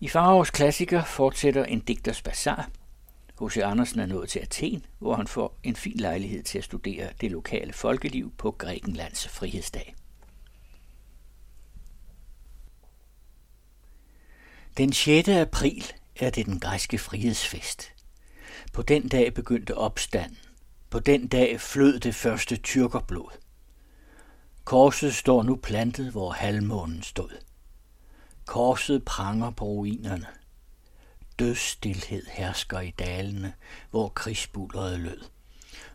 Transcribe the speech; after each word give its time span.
I 0.00 0.08
Farovs 0.08 0.50
klassiker 0.50 1.04
fortsætter 1.04 1.64
en 1.64 1.80
digters 1.80 2.22
bazar. 2.22 2.70
H.C. 3.40 3.56
Andersen 3.56 4.00
er 4.00 4.06
nået 4.06 4.28
til 4.28 4.38
Athen, 4.38 4.86
hvor 4.98 5.14
han 5.16 5.26
får 5.26 5.58
en 5.62 5.76
fin 5.76 5.96
lejlighed 5.96 6.42
til 6.42 6.58
at 6.58 6.64
studere 6.64 7.08
det 7.20 7.30
lokale 7.30 7.72
folkeliv 7.72 8.32
på 8.38 8.50
Grækenlands 8.50 9.28
frihedsdag. 9.28 9.94
Den 14.76 14.92
6. 14.92 15.28
april 15.28 15.84
er 16.16 16.30
det 16.30 16.46
den 16.46 16.60
græske 16.60 16.98
frihedsfest. 16.98 17.92
På 18.72 18.82
den 18.82 19.08
dag 19.08 19.34
begyndte 19.34 19.78
opstanden. 19.78 20.38
På 20.90 20.98
den 20.98 21.28
dag 21.28 21.60
flød 21.60 22.00
det 22.00 22.14
første 22.14 22.56
tyrkerblod. 22.56 23.30
Korset 24.64 25.14
står 25.14 25.42
nu 25.42 25.56
plantet, 25.56 26.10
hvor 26.12 26.30
halvmånen 26.30 27.02
stod. 27.02 27.30
Korset 28.46 29.04
pranger 29.04 29.50
på 29.50 29.64
ruinerne. 29.64 30.26
Dødstilhed 31.38 32.22
hersker 32.30 32.80
i 32.80 32.90
dalene, 32.90 33.52
hvor 33.90 34.08
krigsbulleret 34.08 35.00
lød. 35.00 35.20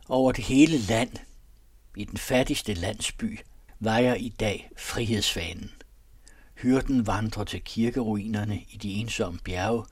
Over 0.09 0.31
det 0.31 0.43
hele 0.43 0.77
land, 0.77 1.11
i 1.97 2.03
den 2.03 2.17
fattigste 2.17 2.73
landsby, 2.73 3.39
vejer 3.79 4.13
i 4.13 4.29
dag 4.29 4.69
frihedsfanen. 4.77 5.71
Hyrden 6.55 7.07
vandrer 7.07 7.43
til 7.43 7.61
kirkeruinerne 7.61 8.61
i 8.69 8.77
de 8.77 8.93
ensomme 8.93 9.39
bjerge, 9.39 9.85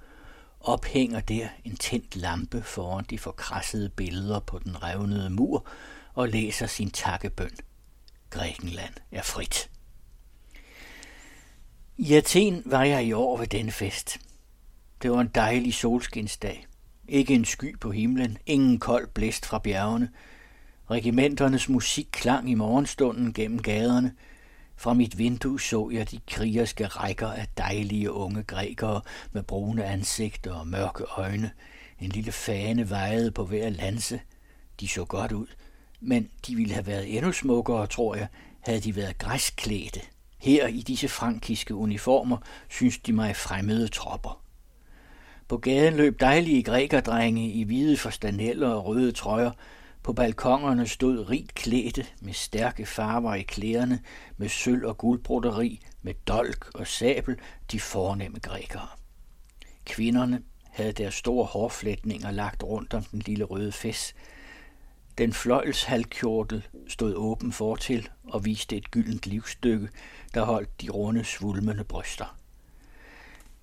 ophænger 0.59 1.19
der 1.19 1.47
en 1.63 1.75
tændt 1.77 2.15
lampe 2.15 2.61
foran 2.61 3.05
de 3.09 3.19
forkrassede 3.19 3.89
billeder 3.89 4.39
på 4.39 4.59
den 4.59 4.83
revnede 4.83 5.29
mur 5.29 5.65
og 6.13 6.29
læser 6.29 6.67
sin 6.67 6.91
takkebøn. 6.91 7.57
Grækenland 8.29 8.93
er 9.11 9.21
frit. 9.21 9.69
I 12.01 12.13
Athen 12.13 12.61
var 12.65 12.83
jeg 12.83 13.05
i 13.05 13.13
år 13.13 13.37
ved 13.37 13.47
denne 13.47 13.71
fest. 13.71 14.17
Det 15.01 15.11
var 15.11 15.21
en 15.21 15.31
dejlig 15.35 15.73
solskinsdag. 15.73 16.67
Ikke 17.07 17.33
en 17.33 17.45
sky 17.45 17.79
på 17.79 17.91
himlen, 17.91 18.37
ingen 18.45 18.79
kold 18.79 19.07
blæst 19.07 19.45
fra 19.45 19.59
bjergene. 19.59 20.09
Regimenternes 20.91 21.69
musik 21.69 22.07
klang 22.11 22.49
i 22.49 22.53
morgenstunden 22.53 23.33
gennem 23.33 23.61
gaderne. 23.61 24.13
Fra 24.75 24.93
mit 24.93 25.17
vindue 25.17 25.61
så 25.61 25.89
jeg 25.93 26.11
de 26.11 26.19
krigerske 26.27 26.87
rækker 26.87 27.27
af 27.27 27.47
dejlige 27.57 28.11
unge 28.11 28.43
grækere 28.43 29.01
med 29.31 29.43
brune 29.43 29.85
ansigter 29.85 30.53
og 30.53 30.67
mørke 30.67 31.03
øjne. 31.03 31.51
En 31.99 32.09
lille 32.09 32.31
fane 32.31 32.89
vejede 32.89 33.31
på 33.31 33.45
hver 33.45 33.69
lanse. 33.69 34.21
De 34.79 34.87
så 34.87 35.05
godt 35.05 35.31
ud, 35.31 35.47
men 35.99 36.29
de 36.47 36.55
ville 36.55 36.73
have 36.73 36.87
været 36.87 37.17
endnu 37.17 37.31
smukkere, 37.31 37.87
tror 37.87 38.15
jeg, 38.15 38.27
havde 38.59 38.79
de 38.79 38.95
været 38.95 39.17
græsklædte. 39.17 40.01
Her 40.39 40.67
i 40.67 40.81
disse 40.81 41.07
frankiske 41.07 41.75
uniformer 41.75 42.37
synes 42.69 42.97
de 42.97 43.13
mig 43.13 43.35
fremmede 43.35 43.87
tropper. 43.87 44.43
På 45.47 45.57
gaden 45.57 45.95
løb 45.95 46.19
dejlige 46.19 46.63
grækerdrenge 46.63 47.51
i 47.51 47.63
hvide 47.63 47.97
forstaneller 47.97 48.69
og 48.69 48.85
røde 48.85 49.11
trøjer. 49.11 49.51
På 50.03 50.13
balkongerne 50.13 50.87
stod 50.87 51.29
rigt 51.29 51.55
klædte 51.55 52.05
med 52.21 52.33
stærke 52.33 52.85
farver 52.85 53.35
i 53.35 53.41
klæderne, 53.41 53.99
med 54.37 54.49
sølv 54.49 54.85
og 54.85 54.97
guldbroderi, 54.97 55.81
med 56.01 56.13
dolk 56.27 56.71
og 56.75 56.87
sabel, 56.87 57.35
de 57.71 57.79
fornemme 57.79 58.39
grækere. 58.39 58.87
Kvinderne 59.85 60.41
havde 60.63 60.91
deres 60.91 61.13
store 61.13 61.45
hårflætninger 61.45 62.31
lagt 62.31 62.63
rundt 62.63 62.93
om 62.93 63.03
den 63.03 63.19
lille 63.19 63.43
røde 63.43 63.71
fes. 63.71 64.13
Den 65.19 65.33
fløjlshalkjortel 65.33 66.67
stod 66.87 67.15
åben 67.15 67.51
fortil 67.51 68.09
og 68.23 68.45
viste 68.45 68.77
et 68.77 68.91
gyldent 68.91 69.27
livstykke, 69.27 69.89
der 70.33 70.43
holdt 70.43 70.81
de 70.81 70.89
runde, 70.89 71.23
svulmende 71.23 71.83
bryster. 71.83 72.37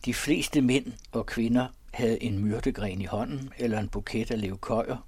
De 0.04 0.14
fleste 0.14 0.60
mænd 0.60 0.92
og 1.12 1.26
kvinder 1.26 1.66
havde 1.94 2.22
en 2.22 2.38
myrdegren 2.38 3.00
i 3.00 3.04
hånden 3.04 3.52
eller 3.58 3.78
en 3.78 3.88
buket 3.88 4.30
af 4.30 4.40
levkøjer. 4.40 5.06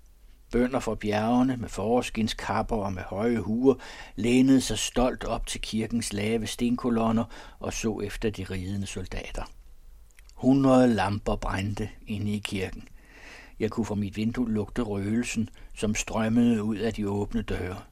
Bønder 0.51 0.81
fra 0.81 0.95
bjergene 0.95 1.57
med 1.57 1.69
forårskinskapper 1.69 2.77
og 2.77 2.93
med 2.93 3.03
høje 3.03 3.39
huer 3.39 3.75
lænede 4.17 4.61
sig 4.61 4.79
stolt 4.79 5.25
op 5.25 5.47
til 5.47 5.61
kirkens 5.61 6.13
lave 6.13 6.47
stenkolonner 6.47 7.25
og 7.59 7.73
så 7.73 8.01
efter 8.01 8.31
de 8.31 8.45
ridende 8.45 8.87
soldater. 8.87 9.43
Hundrede 10.35 10.95
lamper 10.95 11.37
brændte 11.37 11.89
inde 12.07 12.33
i 12.33 12.39
kirken. 12.39 12.89
Jeg 13.61 13.71
kunne 13.71 13.87
fra 13.87 13.95
mit 13.95 14.17
vindue 14.17 14.51
lugte 14.51 14.83
røgelsen, 14.83 15.49
som 15.75 15.95
strømmede 15.95 16.63
ud 16.63 16.77
af 16.77 16.95
de 16.95 17.09
åbne 17.09 17.43
døre. 17.43 17.83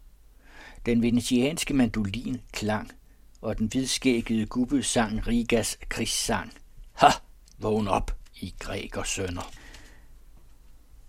Den 0.87 1.03
venetianske 1.03 1.75
mandolin 1.75 2.41
klang, 2.53 2.91
og 3.41 3.59
den 3.59 3.67
hvidskæggede 3.67 4.47
gubbe 4.47 4.83
sang 4.83 5.27
Rigas 5.27 5.79
krigssang. 5.89 6.53
Ha! 6.93 7.09
Vågn 7.59 7.89
op, 7.89 8.17
i 8.41 8.55
græker 8.59 9.03
sønder. 9.03 9.53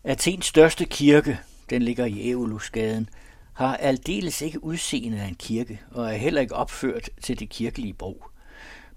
Athens 0.03 0.45
største 0.45 0.85
kirke, 0.85 1.39
den 1.69 1.81
ligger 1.81 2.05
i 2.05 2.29
Evolusgaden, 2.29 3.09
har 3.53 3.77
aldeles 3.77 4.41
ikke 4.41 4.63
udseende 4.63 5.21
af 5.21 5.27
en 5.27 5.35
kirke, 5.35 5.81
og 5.91 6.13
er 6.13 6.17
heller 6.17 6.41
ikke 6.41 6.55
opført 6.55 7.09
til 7.21 7.39
det 7.39 7.49
kirkelige 7.49 7.93
brug. 7.93 8.25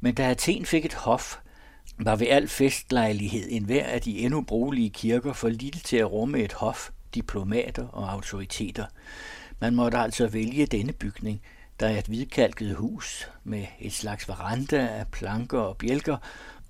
Men 0.00 0.14
da 0.14 0.30
Athen 0.30 0.66
fik 0.66 0.84
et 0.84 0.94
hof, 0.94 1.36
var 2.04 2.16
ved 2.16 2.26
al 2.26 2.48
festlejlighed 2.48 3.46
en 3.50 3.64
hver 3.64 3.84
af 3.84 4.00
de 4.00 4.18
endnu 4.18 4.42
brugelige 4.42 4.90
kirker 4.90 5.32
for 5.32 5.48
lille 5.48 5.80
til 5.80 5.96
at 5.96 6.12
rumme 6.12 6.38
et 6.38 6.52
hof, 6.52 6.90
diplomater 7.14 7.86
og 7.86 8.12
autoriteter. 8.12 8.86
Man 9.60 9.74
måtte 9.74 9.98
altså 9.98 10.28
vælge 10.28 10.66
denne 10.66 10.92
bygning, 10.92 11.42
der 11.80 11.88
er 11.88 11.98
et 11.98 12.06
hvidkalket 12.06 12.74
hus 12.76 13.28
med 13.44 13.66
et 13.80 13.92
slags 13.92 14.28
veranda 14.28 14.86
af 14.86 15.08
planker 15.08 15.58
og 15.58 15.76
bjælker, 15.76 16.16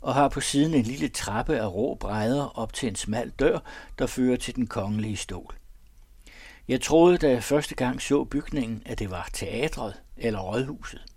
og 0.01 0.15
har 0.15 0.29
på 0.29 0.41
siden 0.41 0.75
en 0.75 0.83
lille 0.83 1.09
trappe 1.09 1.59
af 1.59 1.75
rå 1.75 1.95
brædder 1.95 2.59
op 2.59 2.73
til 2.73 2.89
en 2.89 2.97
smal 2.97 3.31
dør, 3.31 3.59
der 3.99 4.07
fører 4.07 4.37
til 4.37 4.57
den 4.57 4.67
kongelige 4.67 5.17
stol. 5.17 5.55
Jeg 6.69 6.81
troede, 6.81 7.19
da 7.19 7.31
jeg 7.31 7.45
første 7.45 7.75
gang 7.75 8.03
så 8.03 8.25
bygningen, 8.25 8.83
at 8.87 8.99
det 8.99 9.11
var 9.11 9.29
teatret 9.33 9.95
eller 10.17 10.41
rådhuset. 10.41 11.10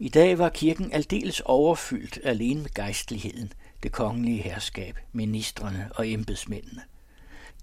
I 0.00 0.08
dag 0.08 0.38
var 0.38 0.48
kirken 0.48 0.92
aldeles 0.92 1.40
overfyldt 1.40 2.18
alene 2.24 2.60
med 2.60 2.74
gejstligheden, 2.74 3.52
det 3.82 3.92
kongelige 3.92 4.42
herskab, 4.42 4.98
ministrene 5.12 5.90
og 5.94 6.08
embedsmændene. 6.08 6.82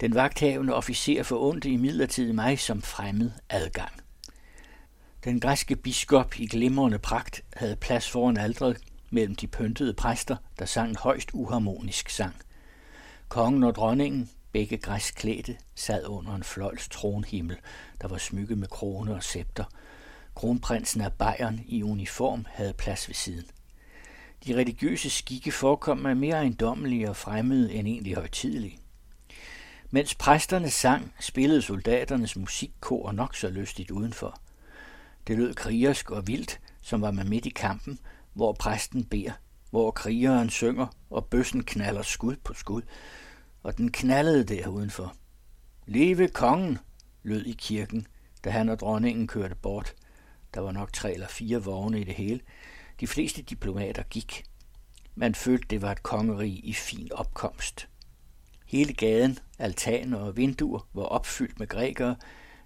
Den 0.02 0.16
vagthavende 0.16 0.74
officer 0.74 1.24
forundte 1.24 1.70
i 1.70 1.78
midlertid 1.78 2.34
mig 2.34 2.60
som 2.60 2.82
fremmed 2.82 3.32
adgang. 3.50 3.92
Den 5.24 5.40
græske 5.40 5.76
biskop 5.76 6.40
i 6.40 6.48
glimrende 6.48 7.00
pragt 7.00 7.44
havde 7.54 7.76
plads 7.76 8.10
foran 8.10 8.38
aldret 8.38 8.78
mellem 9.10 9.36
de 9.36 9.48
pyntede 9.48 9.94
præster, 9.94 10.36
der 10.60 10.66
sang 10.66 10.90
en 10.90 10.96
højst 10.96 11.30
uharmonisk 11.34 12.10
sang. 12.10 12.36
Kongen 13.30 13.64
og 13.64 13.76
dronningen, 13.76 14.30
begge 14.52 14.78
græsklædte, 14.78 15.58
sad 15.76 16.06
under 16.08 16.36
en 16.36 16.44
fløjls 16.44 16.90
tronhimmel, 16.90 17.58
der 18.02 18.08
var 18.08 18.18
smykket 18.18 18.58
med 18.58 18.68
krone 18.68 19.16
og 19.16 19.24
scepter. 19.24 19.64
Kronprinsen 20.36 21.02
af 21.02 21.14
Bayern 21.14 21.60
i 21.68 21.84
uniform 21.84 22.46
havde 22.50 22.74
plads 22.74 23.08
ved 23.08 23.16
siden. 23.16 23.46
De 24.46 24.56
religiøse 24.56 25.10
skikke 25.10 25.52
forekom 25.52 25.98
mig 25.98 26.18
mere 26.18 26.36
ejendommelige 26.36 27.10
og 27.10 27.16
fremmede 27.16 27.74
end 27.74 27.88
egentlig 27.88 28.16
højtidelige. 28.16 28.80
Mens 29.90 30.16
præsterne 30.16 30.70
sang, 30.70 31.14
spillede 31.20 31.62
soldaternes 31.62 32.36
musikkor 32.36 33.12
nok 33.12 33.36
så 33.36 33.50
lystigt 33.50 33.92
udenfor. 33.92 34.40
Det 35.28 35.38
lød 35.38 35.54
krigersk 35.54 36.12
og 36.12 36.28
vildt, 36.28 36.60
som 36.82 37.02
var 37.02 37.12
man 37.12 37.30
midt 37.30 37.46
i 37.46 37.50
kampen, 37.50 38.00
hvor 38.34 38.54
præsten 38.54 39.04
beder, 39.04 39.32
hvor 39.70 39.92
krigeren 39.92 40.50
synger, 40.50 40.88
og 41.10 41.26
bøssen 41.26 41.64
knaller 41.64 42.02
skud 42.02 42.36
på 42.44 42.54
skud, 42.54 42.82
og 43.64 43.78
den 43.78 43.92
knaldede 43.92 44.44
der 44.44 44.68
udenfor. 44.68 45.16
Leve 45.86 46.28
kongen, 46.28 46.78
lød 47.24 47.46
i 47.46 47.56
kirken, 47.58 48.08
da 48.44 48.50
han 48.50 48.70
og 48.70 48.80
dronningen 48.80 49.28
kørte 49.28 49.56
bort. 49.56 49.96
Der 50.56 50.62
var 50.62 50.72
nok 50.72 50.94
tre 50.94 51.14
eller 51.14 51.28
fire 51.28 51.64
vogne 51.64 52.02
i 52.02 52.04
det 52.04 52.14
hele. 52.14 52.40
De 53.00 53.08
fleste 53.08 53.42
diplomater 53.42 54.04
gik. 54.04 54.44
Man 55.16 55.36
følte, 55.36 55.68
det 55.70 55.82
var 55.82 55.92
et 55.92 56.04
kongerige 56.04 56.60
i 56.60 56.74
fin 56.74 57.12
opkomst. 57.14 57.88
Hele 58.66 58.94
gaden, 58.94 59.40
altaner 59.60 60.18
og 60.18 60.38
vinduer 60.38 60.88
var 60.94 61.04
opfyldt 61.04 61.60
med 61.60 61.68
grækere, 61.68 62.16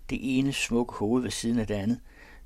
det 0.10 0.38
ene 0.38 0.54
smukke 0.54 0.94
hoved 0.94 1.22
ved 1.22 1.32
siden 1.32 1.60
af 1.60 1.68
det 1.68 1.74
andet. 1.74 2.00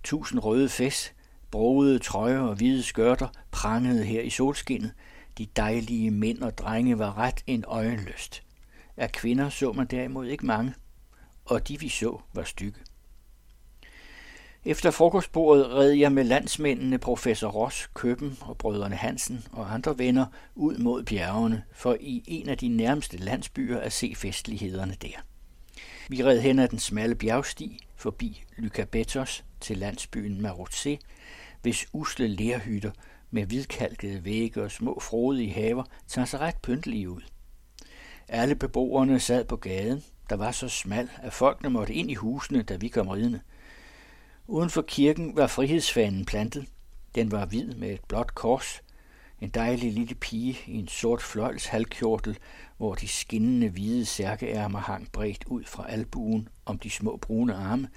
Tusind 0.04 0.40
røde 0.40 0.70
fæs, 0.70 1.14
Brogede 1.54 2.00
trøjer 2.00 2.40
og 2.40 2.56
hvide 2.56 2.84
skørter 2.84 3.28
prangede 3.52 4.04
her 4.04 4.22
i 4.22 4.30
solskinnet. 4.30 4.94
De 5.38 5.48
dejlige 5.56 6.12
mænd 6.12 6.42
og 6.42 6.58
drenge 6.58 7.00
var 7.00 7.18
ret 7.18 7.44
en 7.48 7.64
øjenlyst. 7.68 8.44
Af 8.98 9.12
kvinder 9.12 9.50
så 9.50 9.72
man 9.72 9.88
derimod 9.88 10.28
ikke 10.28 10.46
mange, 10.46 10.74
og 11.46 11.68
de 11.68 11.80
vi 11.80 11.90
så 11.90 12.22
var 12.34 12.44
stykke. 12.44 12.80
Efter 14.66 14.92
frokostbordet 14.92 15.70
red 15.70 15.92
jeg 15.92 16.12
med 16.12 16.24
landsmændene 16.24 16.98
professor 16.98 17.50
Ross, 17.50 17.90
Køben 17.94 18.38
og 18.42 18.58
brødrene 18.58 18.96
Hansen 18.96 19.44
og 19.52 19.74
andre 19.74 19.98
venner 19.98 20.26
ud 20.56 20.78
mod 20.78 21.04
bjergene 21.04 21.64
for 21.74 21.98
i 22.00 22.24
en 22.28 22.50
af 22.50 22.58
de 22.58 22.68
nærmeste 22.68 23.18
landsbyer 23.18 23.80
at 23.80 23.94
se 23.94 24.14
festlighederne 24.18 24.96
der. 25.02 25.24
Vi 26.10 26.24
red 26.24 26.42
hen 26.42 26.60
ad 26.60 26.68
den 26.68 26.80
smalle 26.80 27.16
bjergsti 27.16 27.80
forbi 27.96 28.44
Lykabetos 28.58 29.44
til 29.60 29.78
landsbyen 29.78 30.42
Marotse, 30.42 31.00
hvis 31.62 31.88
usle 31.94 32.28
lærhytter 32.28 32.92
med 33.32 33.46
hvidkalkede 33.46 34.26
vægge 34.26 34.64
og 34.64 34.72
små 34.72 35.00
frodige 35.00 35.54
haver 35.54 35.84
tager 36.08 36.26
sig 36.26 36.40
ret 36.40 36.58
pyntelige 36.58 37.10
ud. 37.10 37.22
Alle 38.28 38.56
beboerne 38.56 39.20
sad 39.20 39.46
på 39.46 39.56
gaden, 39.56 40.04
der 40.30 40.36
var 40.36 40.52
så 40.52 40.70
smal, 40.70 41.10
at 41.22 41.34
folkene 41.34 41.70
måtte 41.70 41.94
ind 41.94 42.12
i 42.12 42.16
husene, 42.16 42.62
da 42.62 42.76
vi 42.76 42.88
kom 42.88 43.08
ridende. 43.08 43.40
Uden 44.48 44.70
for 44.70 44.82
kirken 44.82 45.36
var 45.36 45.48
frihedsfanen 45.48 46.26
plantet. 46.26 46.66
Den 47.16 47.32
var 47.32 47.46
hvid 47.46 47.76
med 47.76 47.90
et 47.90 48.04
blåt 48.08 48.36
kors. 48.36 48.82
En 49.42 49.50
dejlig 49.50 49.94
lille 49.94 50.16
pige 50.16 50.58
i 50.68 50.74
en 50.74 50.88
sort 50.88 51.22
fløjls 51.22 51.66
halvkjortel, 51.66 52.38
hvor 52.78 52.96
de 52.96 53.08
skinnende 53.08 53.70
hvide 53.70 54.06
særkeærmer 54.06 54.80
hang 54.80 55.12
bredt 55.12 55.44
ud 55.48 55.64
fra 55.64 55.90
albuen 55.90 56.48
om 56.66 56.80
de 56.80 56.90
små 56.90 57.18
brune 57.18 57.56
arme, 57.56 57.90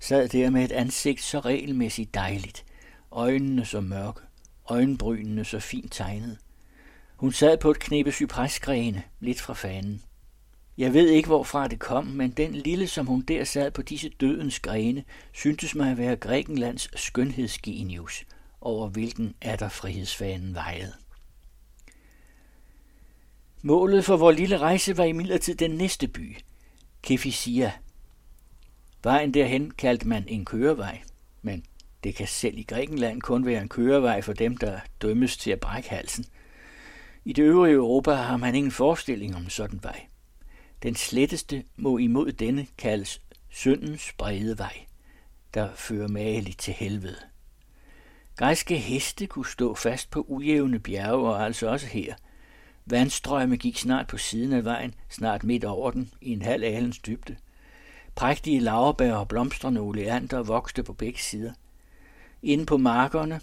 sad 0.00 0.28
der 0.28 0.50
med 0.50 0.64
et 0.64 0.72
ansigt 0.72 1.22
så 1.22 1.40
regelmæssigt 1.40 2.14
dejligt, 2.14 2.64
øjnene 3.10 3.64
så 3.64 3.80
mørke, 3.80 4.20
øjenbrynene 4.68 5.44
så 5.44 5.60
fint 5.60 5.92
tegnet. 5.92 6.38
Hun 7.16 7.32
sad 7.32 7.58
på 7.58 7.70
et 7.70 7.78
knippe 7.78 8.12
cypresgrene, 8.12 9.02
lidt 9.20 9.40
fra 9.40 9.54
fanen. 9.54 10.02
Jeg 10.82 10.94
ved 10.94 11.08
ikke, 11.08 11.26
hvorfra 11.26 11.68
det 11.68 11.78
kom, 11.78 12.06
men 12.06 12.30
den 12.30 12.52
lille, 12.54 12.86
som 12.86 13.06
hun 13.06 13.20
der 13.20 13.44
sad 13.44 13.70
på 13.70 13.82
disse 13.82 14.08
dødens 14.08 14.60
grene, 14.60 15.04
syntes 15.32 15.74
mig 15.74 15.90
at 15.90 15.98
være 15.98 16.16
Grækenlands 16.16 17.00
skønhedsgenius, 17.00 18.24
over 18.60 18.88
hvilken 18.88 19.34
er 19.40 19.56
der 19.56 19.68
frihedsfanen 19.68 20.54
vejede. 20.54 20.92
Målet 23.62 24.04
for 24.04 24.16
vores 24.16 24.38
lille 24.38 24.58
rejse 24.58 24.96
var 24.96 25.04
imidlertid 25.04 25.54
den 25.54 25.70
næste 25.70 26.08
by, 26.08 26.36
Kefisia. 27.02 27.72
Vejen 29.02 29.34
derhen 29.34 29.70
kaldte 29.70 30.08
man 30.08 30.24
en 30.28 30.44
kørevej, 30.44 31.00
men 31.42 31.64
det 32.04 32.14
kan 32.14 32.26
selv 32.26 32.58
i 32.58 32.62
Grækenland 32.62 33.20
kun 33.20 33.46
være 33.46 33.62
en 33.62 33.68
kørevej 33.68 34.22
for 34.22 34.32
dem, 34.32 34.56
der 34.56 34.80
dømmes 35.02 35.36
til 35.36 35.50
at 35.50 35.60
brække 35.60 35.90
halsen. 35.90 36.24
I 37.24 37.32
det 37.32 37.42
øvrige 37.42 37.74
Europa 37.74 38.12
har 38.12 38.36
man 38.36 38.54
ingen 38.54 38.72
forestilling 38.72 39.36
om 39.36 39.48
sådan 39.48 39.80
vej. 39.82 40.06
Den 40.82 40.94
sletteste 40.94 41.64
må 41.76 41.98
imod 41.98 42.32
denne 42.32 42.66
kaldes 42.78 43.20
syndens 43.50 44.12
brede 44.18 44.58
vej, 44.58 44.84
der 45.54 45.68
fører 45.74 46.08
mageligt 46.08 46.58
til 46.58 46.74
helvede. 46.74 47.16
Græske 48.36 48.78
heste 48.78 49.26
kunne 49.26 49.46
stå 49.46 49.74
fast 49.74 50.10
på 50.10 50.24
ujævne 50.28 50.78
bjerge, 50.78 51.28
og 51.28 51.44
altså 51.44 51.68
også 51.68 51.86
her. 51.86 52.14
Vandstrømme 52.86 53.56
gik 53.56 53.76
snart 53.78 54.06
på 54.06 54.16
siden 54.16 54.52
af 54.52 54.64
vejen, 54.64 54.94
snart 55.08 55.44
midt 55.44 55.64
over 55.64 55.90
den, 55.90 56.10
i 56.20 56.32
en 56.32 56.42
halv 56.42 56.64
alens 56.64 56.98
dybde. 56.98 57.36
Prægtige 58.14 58.60
laverbær 58.60 59.14
og 59.14 59.28
blomstrende 59.28 59.80
oleander 59.80 60.42
voksede 60.42 60.82
på 60.82 60.92
begge 60.92 61.18
sider. 61.20 61.52
Inde 62.42 62.66
på 62.66 62.76
markerne, 62.76 63.40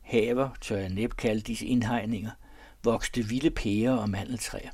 haver, 0.00 0.48
tør 0.60 0.76
jeg 0.76 0.88
næppe 0.88 1.16
kalde 1.16 1.40
disse 1.40 1.66
indhegninger, 1.66 2.30
voksede 2.84 3.28
vilde 3.28 3.50
pærer 3.50 3.92
og 3.92 4.10
mandeltræer. 4.10 4.70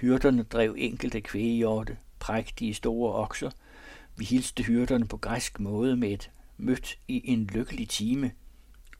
Hyrderne 0.00 0.42
drev 0.42 0.74
enkelte 0.78 1.20
kvægehjorte, 1.20 1.96
prægtige 2.18 2.74
store 2.74 3.14
okser. 3.14 3.50
Vi 4.16 4.24
hilste 4.24 4.62
hyrderne 4.62 5.06
på 5.06 5.16
græsk 5.16 5.60
måde 5.60 5.96
med 5.96 6.10
et 6.10 6.30
mødt 6.56 6.98
i 7.08 7.22
en 7.24 7.44
lykkelig 7.44 7.88
time, 7.88 8.32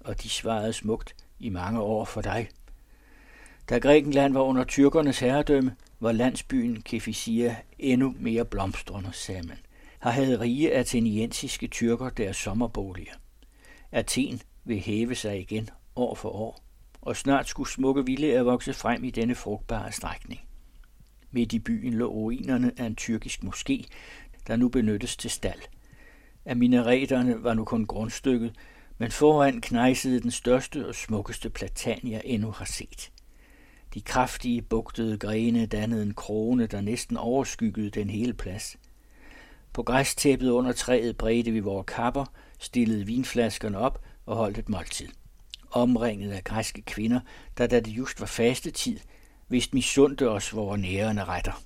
og 0.01 0.23
de 0.23 0.29
svarede 0.29 0.73
smukt 0.73 1.17
i 1.39 1.49
mange 1.49 1.81
år 1.81 2.05
for 2.05 2.21
dig. 2.21 2.49
Da 3.69 3.79
Grækenland 3.79 4.33
var 4.33 4.41
under 4.41 4.65
tyrkernes 4.65 5.19
herredømme, 5.19 5.77
var 6.01 6.13
landsbyen 6.13 6.83
Kefisia 6.83 7.57
endnu 7.79 8.15
mere 8.19 8.45
blomstrende, 8.45 9.11
sagde 9.13 9.43
man. 9.43 9.59
Her 10.03 10.11
havde 10.11 10.41
rige 10.41 10.75
ateniensiske 10.75 11.67
tyrker 11.67 12.11
deres 12.11 12.37
sommerboliger. 12.37 13.15
Athen 13.93 14.41
vil 14.65 14.81
hæve 14.81 15.15
sig 15.15 15.41
igen 15.41 15.71
år 15.97 16.15
for 16.15 16.29
år, 16.29 16.65
og 17.01 17.17
snart 17.17 17.49
skulle 17.49 17.71
smukke 17.71 18.07
villager 18.07 18.43
vokse 18.43 18.75
frem 18.75 19.05
i 19.05 19.11
denne 19.11 19.35
frugtbare 19.35 19.93
strækning. 19.93 20.48
Midt 21.31 21.53
i 21.53 21.59
byen 21.59 21.95
lå 21.95 22.07
ruinerne 22.07 22.73
af 22.77 22.85
en 22.85 22.97
tyrkisk 22.97 23.43
moské, 23.45 23.85
der 24.47 24.57
nu 24.57 24.69
benyttes 24.69 25.17
til 25.17 25.31
stald. 25.31 25.61
Af 26.45 26.57
minareterne 26.57 27.43
var 27.43 27.55
nu 27.55 27.65
kun 27.65 27.87
grundstykket, 27.87 28.53
men 28.99 29.11
foran 29.11 29.61
knejsede 29.61 30.21
den 30.21 30.31
største 30.31 30.89
og 30.89 30.95
smukkeste 30.95 31.51
platan, 31.51 32.01
jeg 32.05 32.23
endnu 32.25 32.51
har 32.51 32.65
set. 32.65 33.11
De 33.95 34.01
kraftige, 34.01 34.63
bugtede 34.63 35.19
grene 35.19 35.67
dannede 35.67 36.03
en 36.03 36.15
krone, 36.15 36.67
der 36.67 36.81
næsten 36.81 37.17
overskyggede 37.17 37.91
den 37.91 38.11
hele 38.11 38.35
plads. 38.35 38.77
På 39.73 39.83
græstæppet 39.83 40.51
under 40.51 40.73
træet 40.73 41.17
bredte 41.17 41.51
vi 41.51 41.61
vores 41.61 41.87
kapper, 41.89 42.25
stillede 42.59 43.07
vinflaskerne 43.07 43.79
op 43.79 44.05
og 44.27 44.37
holdt 44.37 44.59
et 44.59 44.69
måltid. 44.69 45.09
Omringet 45.71 46.33
af 46.33 46.45
græske 46.45 46.83
kvinder, 46.83 47.21
der 47.59 47.67
da 47.67 47.81
det 47.81 47.91
just 47.91 48.21
var 48.21 48.27
fastetid, 48.27 48.99
vist 49.49 49.75
misundte 49.75 50.31
os 50.31 50.55
vore 50.55 50.79
nærende 50.79 51.25
retter. 51.25 51.63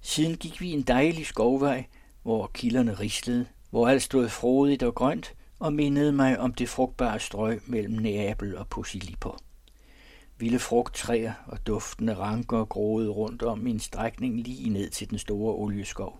Siden 0.00 0.36
gik 0.36 0.60
vi 0.60 0.70
en 0.70 0.82
dejlig 0.82 1.26
skovvej, 1.26 1.86
hvor 2.22 2.46
kilderne 2.54 2.94
rislede, 2.94 3.46
hvor 3.70 3.88
alt 3.88 4.02
stod 4.02 4.28
frodigt 4.28 4.82
og 4.82 4.94
grønt, 4.94 5.34
og 5.58 5.72
mindede 5.72 6.12
mig 6.12 6.38
om 6.38 6.54
det 6.54 6.68
frugtbare 6.68 7.20
strøg 7.20 7.62
mellem 7.66 7.94
Neapel 7.94 8.56
og 8.56 8.68
Posillipo. 8.68 9.36
Vilde 10.38 10.58
frugttræer 10.58 11.32
og 11.46 11.66
duftende 11.66 12.14
ranker 12.14 12.64
groede 12.64 13.08
rundt 13.08 13.42
om 13.42 13.58
min 13.58 13.80
strækning 13.80 14.40
lige 14.40 14.70
ned 14.70 14.90
til 14.90 15.10
den 15.10 15.18
store 15.18 15.54
olieskov. 15.54 16.18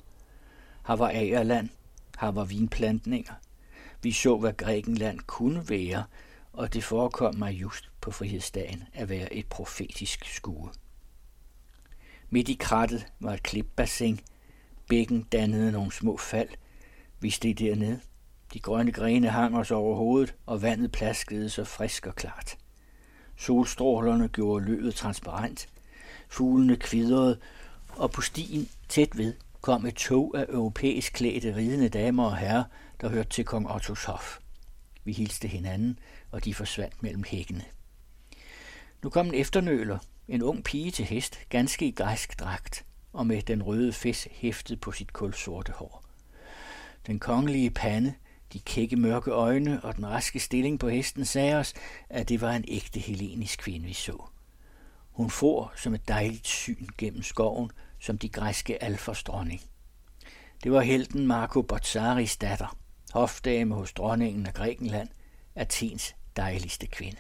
Her 0.87 0.95
var 0.95 1.11
agerland, 1.15 1.69
her 2.21 2.29
var 2.29 2.45
vinplantninger. 2.45 3.33
Vi 4.03 4.13
så, 4.13 4.37
hvad 4.37 4.53
Grækenland 4.53 5.21
kunne 5.27 5.69
være, 5.69 6.05
og 6.53 6.75
det 6.75 6.85
forekom 6.85 7.35
mig 7.35 7.53
just 7.53 7.92
på 8.03 8.11
frihedsdagen 8.11 8.85
at 8.95 9.09
være 9.09 9.35
et 9.35 9.47
profetisk 9.47 10.25
skue. 10.25 10.71
Midt 12.31 12.49
i 12.49 12.57
krattet 12.61 13.07
var 13.21 13.35
et 13.35 13.43
klipbassin. 13.43 14.21
Bækken 14.89 15.23
dannede 15.23 15.73
nogle 15.73 15.93
små 15.93 16.17
fald. 16.17 16.49
Vi 17.21 17.31
steg 17.31 17.59
dernede. 17.59 18.01
De 18.53 18.61
grønne 18.61 18.93
grene 18.93 19.29
hang 19.29 19.57
os 19.57 19.71
over 19.71 19.97
hovedet, 19.97 20.35
og 20.47 20.63
vandet 20.63 20.93
plaskede 20.93 21.51
så 21.51 21.65
frisk 21.65 22.07
og 22.07 22.15
klart. 22.15 22.57
Solstrålerne 23.37 24.29
gjorde 24.29 24.65
løvet 24.65 24.95
transparent. 24.95 25.69
Fuglene 26.29 26.77
kvidrede, 26.77 27.39
og 27.89 28.11
på 28.11 28.21
stien 28.21 28.69
tæt 28.89 29.19
ved 29.19 29.35
kom 29.61 29.87
et 29.87 29.95
tog 29.95 30.35
af 30.39 30.47
europæisk 30.49 31.13
klædte 31.13 31.57
ridende 31.57 31.89
damer 31.89 32.25
og 32.25 32.37
herrer, 32.37 32.65
der 33.01 33.09
hørte 33.09 33.29
til 33.29 33.45
kong 33.45 33.71
Ottos 33.71 34.05
hof. 34.05 34.39
Vi 35.05 35.13
hilste 35.13 35.49
hinanden, 35.49 35.99
og 36.31 36.45
de 36.45 36.55
forsvandt 36.55 37.03
mellem 37.03 37.25
hækkene. 37.27 37.65
Nu 39.03 39.11
kom 39.11 39.27
en 39.27 39.35
efternøler, 39.35 39.99
en 40.29 40.43
ung 40.43 40.65
pige 40.65 40.91
til 40.91 41.05
hest, 41.05 41.39
ganske 41.49 41.87
i 41.87 41.91
græsk 41.91 42.41
dragt, 42.41 42.87
og 43.13 43.27
med 43.27 43.43
den 43.43 43.63
røde 43.63 43.93
fes 43.93 44.29
hæftet 44.31 44.81
på 44.81 44.93
sit 44.93 45.13
kulsorte 45.13 45.73
hår. 45.73 46.05
Den 47.07 47.19
kongelige 47.19 47.71
pande, 47.71 48.15
de 48.53 48.59
kække 48.61 48.97
mørke 48.97 49.31
øjne 49.31 49.85
og 49.85 49.97
den 49.97 50.07
raske 50.07 50.41
stilling 50.41 50.81
på 50.81 50.89
hesten 50.89 51.25
sagde 51.25 51.55
os, 51.57 51.75
at 52.11 52.29
det 52.29 52.41
var 52.41 52.53
en 52.53 52.65
ægte 52.69 53.01
hellenisk 53.01 53.59
kvinde, 53.59 53.87
vi 53.87 53.93
så. 53.93 54.25
Hun 55.11 55.31
for 55.31 55.73
som 55.77 55.95
et 55.95 56.09
dejligt 56.09 56.47
syn 56.47 56.87
gennem 56.99 57.23
skoven, 57.23 57.71
som 58.01 58.19
de 58.19 58.29
græske 58.29 58.83
alfers 58.83 59.23
dronning. 59.23 59.61
Det 60.63 60.73
var 60.73 60.81
helten 60.81 61.27
Marco 61.27 61.63
Bozzaris 61.63 62.37
datter, 62.37 62.77
hofdame 63.13 63.75
hos 63.75 63.93
dronningen 63.93 64.47
af 64.47 64.55
Grækenland, 64.55 65.09
Athens 65.55 66.15
dejligste 66.37 66.87
kvinde. 66.87 67.19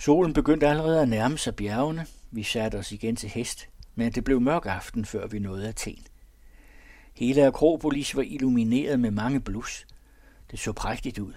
Solen 0.00 0.32
begyndte 0.32 0.68
allerede 0.68 1.02
at 1.02 1.08
nærme 1.08 1.38
sig 1.38 1.56
bjergene. 1.56 2.06
Vi 2.30 2.42
satte 2.42 2.76
os 2.76 2.92
igen 2.92 3.16
til 3.16 3.28
hest, 3.28 3.68
men 3.94 4.12
det 4.12 4.24
blev 4.24 4.40
mørk 4.40 4.66
aften, 4.66 5.04
før 5.04 5.26
vi 5.26 5.38
nåede 5.38 5.68
Athen. 5.68 6.06
Hele 7.14 7.46
Akropolis 7.46 8.16
var 8.16 8.22
illumineret 8.22 9.00
med 9.00 9.10
mange 9.10 9.40
blus. 9.40 9.86
Det 10.50 10.58
så 10.58 10.72
prægtigt 10.72 11.18
ud. 11.18 11.32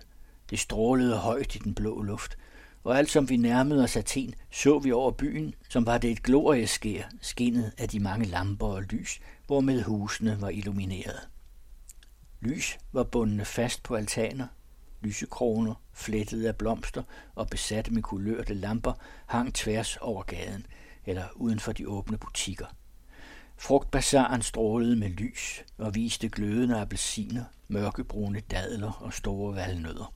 Det 0.49 0.59
strålede 0.59 1.17
højt 1.17 1.55
i 1.55 1.59
den 1.59 1.75
blå 1.75 2.01
luft, 2.01 2.37
og 2.83 2.97
alt 2.97 3.09
som 3.09 3.29
vi 3.29 3.37
nærmede 3.37 3.83
os 3.83 3.97
Athen, 3.97 4.35
så 4.51 4.79
vi 4.79 4.91
over 4.91 5.11
byen, 5.11 5.53
som 5.69 5.85
var 5.85 5.97
det 5.97 6.11
et 6.11 6.23
glorieskær, 6.23 7.03
skinnet 7.21 7.71
af 7.77 7.89
de 7.89 7.99
mange 7.99 8.25
lamper 8.25 8.67
og 8.67 8.81
lys, 8.81 9.19
hvormed 9.47 9.81
husene 9.81 10.37
var 10.41 10.49
illumineret. 10.49 11.19
Lys 12.41 12.77
var 12.91 13.03
bundne 13.03 13.45
fast 13.45 13.83
på 13.83 13.95
altaner, 13.95 14.47
lysekroner, 15.01 15.75
flettede 15.93 16.48
af 16.48 16.55
blomster 16.55 17.03
og 17.36 17.48
besatte 17.48 17.93
med 17.93 18.01
kulørte 18.01 18.53
lamper, 18.53 18.93
hang 19.25 19.53
tværs 19.53 19.98
over 19.98 20.24
gaden 20.24 20.65
eller 21.05 21.25
uden 21.36 21.60
for 21.60 21.72
de 21.72 21.88
åbne 21.88 22.17
butikker. 22.17 22.65
Frugtbazaren 23.58 24.41
strålede 24.41 24.96
med 24.96 25.10
lys 25.10 25.63
og 25.77 25.96
viste 25.96 26.29
glødende 26.29 26.79
appelsiner, 26.81 27.43
mørkebrune 27.67 28.39
dadler 28.39 28.91
og 28.91 29.13
store 29.13 29.55
valnødder. 29.55 30.13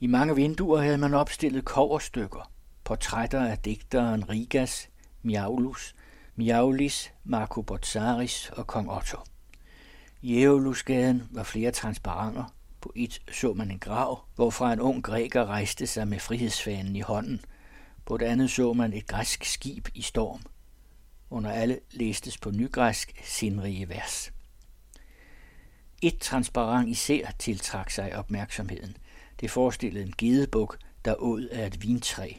I 0.00 0.06
mange 0.06 0.34
vinduer 0.34 0.82
havde 0.82 0.98
man 0.98 1.14
opstillet 1.14 1.64
koverstykker, 1.64 2.50
portrætter 2.84 3.46
af 3.46 3.58
digteren 3.58 4.28
Rigas, 4.28 4.88
Miaulus, 5.22 5.94
Miaulis, 6.36 7.12
Marco 7.24 7.62
Bozzaris 7.62 8.50
og 8.50 8.66
kong 8.66 8.90
Otto. 8.90 9.18
I 10.22 10.42
Æolusgaden 10.42 11.28
var 11.30 11.42
flere 11.42 11.70
transparenter, 11.70 12.44
på 12.86 12.92
et 12.96 13.22
så 13.32 13.52
man 13.52 13.70
en 13.70 13.78
grav, 13.78 14.24
hvorfra 14.34 14.72
en 14.72 14.80
ung 14.80 15.02
græker 15.02 15.46
rejste 15.46 15.86
sig 15.86 16.08
med 16.08 16.18
frihedsfanen 16.18 16.96
i 16.96 17.00
hånden. 17.00 17.40
På 18.04 18.16
det 18.16 18.26
andet 18.26 18.50
så 18.50 18.72
man 18.72 18.92
et 18.92 19.06
græsk 19.06 19.44
skib 19.44 19.88
i 19.94 20.02
storm. 20.02 20.40
Under 21.30 21.50
alle 21.50 21.80
læstes 21.90 22.38
på 22.38 22.50
nygræsk 22.50 23.20
sindrige 23.24 23.88
vers. 23.88 24.32
Et 26.02 26.18
transparent 26.18 26.88
især 26.88 27.30
tiltrak 27.38 27.90
sig 27.90 28.16
opmærksomheden. 28.16 28.96
Det 29.40 29.50
forestillede 29.50 30.06
en 30.06 30.14
gedebuk, 30.18 30.78
der 31.04 31.14
åd 31.18 31.48
af 31.48 31.66
et 31.66 31.82
vintræ. 31.82 32.32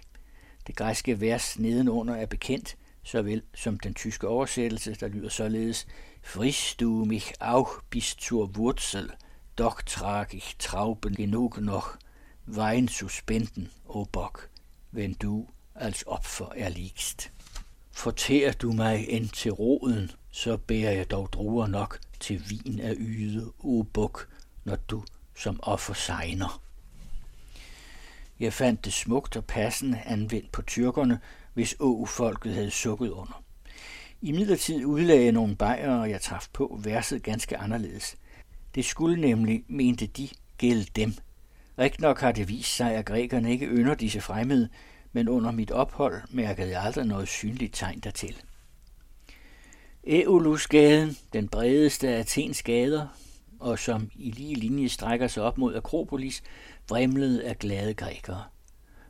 Det 0.67 0.75
græske 0.75 1.21
vers 1.21 1.59
nedenunder 1.59 2.15
er 2.15 2.25
bekendt, 2.25 2.77
såvel 3.03 3.41
som 3.55 3.79
den 3.79 3.93
tyske 3.93 4.27
oversættelse, 4.27 4.95
der 4.95 5.07
lyder 5.07 5.29
således 5.29 5.87
Frisch 6.23 6.79
du 6.79 7.05
mich 7.05 7.33
auch 7.39 7.69
bis 7.89 8.05
zur 8.05 8.45
Wurzel, 8.57 9.11
doch 9.57 9.81
trag 9.81 10.33
ich 10.33 10.55
Trauben 10.57 11.15
genug 11.15 11.61
noch, 11.61 11.97
Wein 12.45 12.87
zu 12.87 13.09
spenden, 13.09 13.69
o 13.85 14.05
Bock, 14.05 14.49
wenn 14.91 15.13
du 15.13 15.47
als 15.73 16.07
Opfer 16.07 16.51
erliegst. 16.55 17.31
Fortærer 17.91 18.53
du 18.53 18.71
mig 18.71 19.09
ind 19.09 19.29
til 19.29 19.51
roden, 19.51 20.11
så 20.31 20.57
bærer 20.57 20.91
jeg 20.91 21.11
dog 21.11 21.33
druer 21.33 21.67
nok 21.67 21.99
til 22.19 22.49
vin 22.49 22.79
af 22.79 22.95
yde, 22.97 23.51
o 23.59 23.83
buk, 23.83 24.29
når 24.63 24.75
du 24.75 25.03
som 25.35 25.59
offer 25.63 25.93
sejner. 25.93 26.61
Jeg 28.39 28.53
fandt 28.53 28.85
det 28.85 28.93
smukt 28.93 29.37
og 29.37 29.45
passende 29.45 30.01
anvendt 30.05 30.51
på 30.51 30.61
tyrkerne, 30.61 31.19
hvis 31.53 31.75
å-folket 31.79 32.53
havde 32.53 32.71
sukket 32.71 33.09
under. 33.09 33.43
I 34.21 34.31
midlertid 34.31 34.85
udlagde 34.85 35.23
jeg 35.23 35.31
nogle 35.31 35.55
bajere, 35.55 36.01
og 36.01 36.09
jeg 36.09 36.21
traf 36.21 36.47
på 36.53 36.79
verset 36.83 37.23
ganske 37.23 37.57
anderledes. 37.57 38.15
Det 38.77 38.85
skulle 38.85 39.21
nemlig, 39.21 39.63
mente 39.67 40.07
de, 40.07 40.29
gælde 40.57 40.85
dem. 40.95 41.13
Rigtig 41.77 42.01
nok 42.01 42.19
har 42.19 42.31
det 42.31 42.49
vist 42.49 42.75
sig, 42.75 42.95
at 42.95 43.05
grækerne 43.05 43.51
ikke 43.51 43.65
ynder 43.65 43.95
disse 43.95 44.21
fremmede, 44.21 44.69
men 45.11 45.29
under 45.29 45.51
mit 45.51 45.71
ophold 45.71 46.21
mærkede 46.29 46.69
jeg 46.69 46.83
aldrig 46.83 47.05
noget 47.05 47.27
synligt 47.27 47.75
tegn 47.75 47.99
dertil. 47.99 48.35
Æolusgaden, 50.03 51.17
den 51.33 51.47
bredeste 51.47 52.09
af 52.09 52.19
Athens 52.19 52.63
gader, 52.63 53.07
og 53.59 53.79
som 53.79 54.11
i 54.15 54.31
lige 54.31 54.55
linje 54.55 54.89
strækker 54.89 55.27
sig 55.27 55.43
op 55.43 55.57
mod 55.57 55.75
Akropolis, 55.75 56.43
vrimlede 56.89 57.43
af 57.43 57.59
glade 57.59 57.93
grækere. 57.93 58.43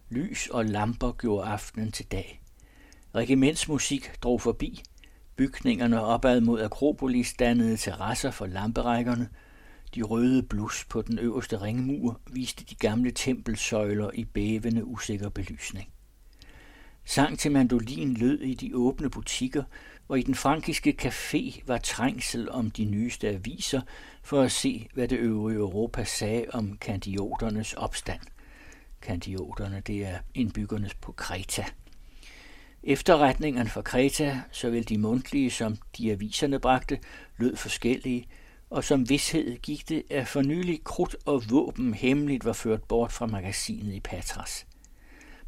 Lys 0.09 0.47
og 0.47 0.65
lamper 0.65 1.11
gjorde 1.11 1.47
aftenen 1.47 1.91
til 1.91 2.05
dag. 2.05 2.41
Regimentsmusik 3.15 4.11
drog 4.21 4.41
forbi. 4.41 4.83
Bygningerne 5.35 6.01
opad 6.01 6.41
mod 6.41 6.61
Akropolis 6.61 7.33
dannede 7.33 7.77
terrasser 7.77 8.31
for 8.31 8.45
lamperækkerne. 8.45 9.29
De 9.95 10.01
røde 10.01 10.43
blus 10.43 10.85
på 10.89 11.01
den 11.01 11.19
øverste 11.19 11.61
ringmur 11.61 12.19
viste 12.31 12.65
de 12.65 12.75
gamle 12.75 13.11
tempelsøjler 13.11 14.11
i 14.13 14.25
bævende 14.25 14.85
usikker 14.85 15.29
belysning. 15.29 15.89
Sang 17.05 17.39
til 17.39 17.51
mandolin 17.51 18.13
lød 18.13 18.39
i 18.39 18.53
de 18.53 18.75
åbne 18.75 19.09
butikker, 19.09 19.63
og 20.07 20.19
i 20.19 20.21
den 20.23 20.35
frankiske 20.35 20.97
café 21.01 21.61
var 21.67 21.77
trængsel 21.77 22.49
om 22.49 22.71
de 22.71 22.85
nyeste 22.85 23.29
aviser 23.29 23.81
for 24.23 24.41
at 24.41 24.51
se, 24.51 24.87
hvad 24.93 25.07
det 25.07 25.19
øvrige 25.19 25.57
Europa 25.57 26.03
sagde 26.03 26.45
om 26.53 26.77
kandioternes 26.77 27.73
opstand. 27.73 28.19
Kandioterne, 29.01 29.81
det 29.87 30.05
er 30.05 30.17
indbyggerne 30.33 30.89
på 31.01 31.11
Kreta. 31.11 31.65
Efterretningerne 32.83 33.69
fra 33.69 33.81
Kreta, 33.81 34.41
såvel 34.51 34.89
de 34.89 34.97
mundtlige 34.97 35.51
som 35.51 35.77
de 35.97 36.11
aviserne 36.11 36.59
bragte, 36.59 36.99
lød 37.37 37.55
forskellige, 37.55 38.27
og 38.69 38.83
som 38.83 39.09
vidshed 39.09 39.57
gik 39.57 39.89
det, 39.89 40.03
at 40.09 40.27
for 40.27 40.41
nylig 40.41 40.83
krudt 40.83 41.15
og 41.25 41.43
våben 41.49 41.93
hemmeligt 41.93 42.45
var 42.45 42.53
ført 42.53 42.83
bort 42.83 43.11
fra 43.11 43.25
magasinet 43.25 43.93
i 43.93 43.99
Patras. 43.99 44.65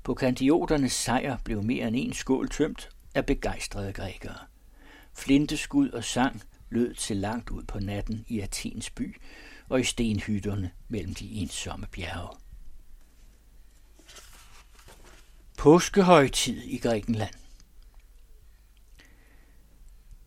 På 0.04 0.14
kandioternes 0.14 0.94
sejr 0.94 1.38
blev 1.44 1.64
mere 1.64 1.88
end 1.88 1.96
en 1.96 2.14
skål 2.14 2.50
tømt 2.50 2.90
af 3.16 3.26
begejstrede 3.26 3.94
grækere. 3.94 4.38
Flinteskud 5.14 5.90
og 5.90 6.04
sang 6.04 6.42
lød 6.70 6.94
til 6.94 7.18
langt 7.18 7.50
ud 7.50 7.64
på 7.64 7.80
natten 7.80 8.26
i 8.28 8.40
Athens 8.40 8.90
by 8.90 9.22
og 9.70 9.80
i 9.80 9.84
stenhytterne 9.84 10.72
mellem 10.88 11.14
de 11.14 11.32
ensomme 11.32 11.88
bjerge. 11.92 12.38
Påskehøjtid 15.58 16.62
i 16.62 16.78
Grækenland 16.78 17.34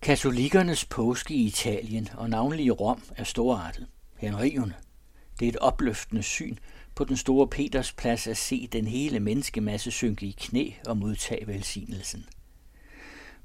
Katolikernes 0.02 0.85
påske 0.85 1.35
i 1.35 1.47
Italien 1.47 2.09
og 2.16 2.30
navnlig 2.30 2.66
i 2.66 2.71
Rom 2.71 3.02
er 3.16 3.25
storartet. 3.25 3.87
Henrierne. 4.16 4.75
Det 5.40 5.44
er 5.44 5.49
et 5.49 5.56
opløftende 5.56 6.23
syn 6.23 6.56
på 6.94 7.04
den 7.04 7.16
store 7.16 7.49
Petersplads 7.49 8.26
at 8.26 8.37
se 8.37 8.68
den 8.73 8.87
hele 8.87 9.21
menneskemasse 9.21 9.90
synke 9.90 10.26
i 10.26 10.37
knæ 10.40 10.71
og 10.87 10.97
modtage 10.97 11.47
velsignelsen. 11.47 12.28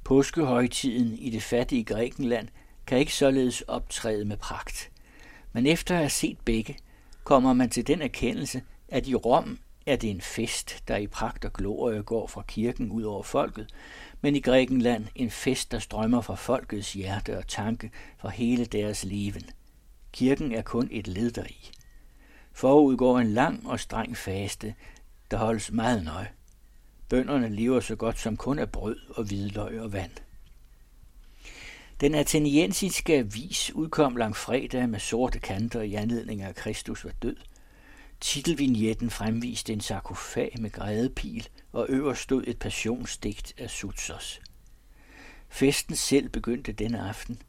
Påskehøjtiden 0.04 1.14
i 1.14 1.30
det 1.30 1.44
fattige 1.44 1.84
Grækenland 1.84 2.48
kan 2.88 2.98
ikke 2.98 3.14
således 3.14 3.62
optræde 3.62 4.26
med 4.26 4.38
pragt. 4.38 4.92
Men 5.54 5.66
efter 5.66 5.96
at 5.96 6.02
have 6.02 6.10
set 6.10 6.38
begge, 6.46 6.78
kommer 7.24 7.54
man 7.54 7.70
til 7.70 7.88
den 7.88 8.02
erkendelse, 8.02 8.62
at 8.88 9.08
i 9.08 9.16
Rom 9.16 9.60
er 9.88 9.96
det 9.96 10.10
en 10.10 10.22
fest, 10.22 10.84
der 10.88 10.98
i 10.98 11.08
pragt 11.08 11.46
og 11.46 11.54
glorie 11.54 12.04
går 12.04 12.28
fra 12.28 12.44
kirken 12.48 12.92
ud 12.92 13.04
over 13.04 13.24
folket, 13.24 13.68
men 14.22 14.36
i 14.36 14.40
Grækenland 14.40 15.06
en 15.16 15.32
fest, 15.32 15.72
der 15.72 15.80
strømmer 15.80 16.22
fra 16.22 16.36
folkets 16.36 16.94
hjerte 16.94 17.38
og 17.38 17.48
tanke 17.48 17.92
for 18.18 18.30
hele 18.30 18.66
deres 18.66 19.04
leven. 19.04 19.44
Kirken 20.12 20.52
er 20.52 20.62
kun 20.62 20.88
et 20.92 21.08
led 21.08 21.32
deri. 21.32 21.72
Forud 22.54 22.98
går 22.98 23.20
en 23.20 23.32
lang 23.32 23.68
og 23.68 23.80
streng 23.80 24.18
faste, 24.18 24.76
der 25.32 25.38
holdes 25.38 25.72
meget 25.72 26.04
nøje. 26.04 26.30
Bønderne 27.10 27.50
lever 27.50 27.80
så 27.80 27.96
godt 27.96 28.20
som 28.20 28.38
kun 28.38 28.60
af 28.60 28.72
brød 28.72 28.98
og 29.10 29.24
hvidløg 29.24 29.82
og 29.82 29.94
vand. 29.94 30.12
Den 32.02 32.16
ateniensiske 32.16 33.14
avis 33.14 33.72
udkom 33.76 34.16
lang 34.16 34.36
fredag 34.36 34.90
med 34.90 35.00
sorte 35.00 35.40
kanter 35.40 35.82
i 35.82 35.94
anledning 35.94 36.42
af, 36.42 36.50
at 36.50 36.56
Kristus 36.56 37.06
var 37.06 37.12
død. 37.22 37.36
Titelvignetten 38.22 39.10
fremviste 39.10 39.74
en 39.74 39.82
sarkofag 39.82 40.56
med 40.60 40.70
grædepil, 40.72 41.48
og 41.72 41.86
øverst 41.90 42.22
stod 42.22 42.44
et 42.48 42.60
passionsdigt 42.60 43.54
af 43.58 43.70
Sutsos. 43.70 44.40
Festen 45.50 45.96
selv 45.96 46.30
begyndte 46.30 46.72
denne 46.72 47.00
aften. 47.00 47.42